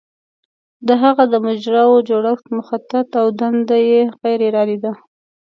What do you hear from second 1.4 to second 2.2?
مجراوو